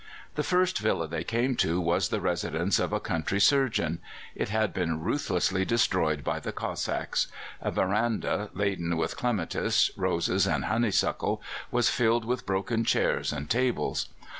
[0.33, 3.99] The first villa they came to was the residence of a country surgeon.
[4.33, 7.27] It had been ruthlessly destroyed by the Cossacks.
[7.61, 14.09] A veranda, laden with clematis, roses, and honeysuckle, was filled with broken chairs and tables.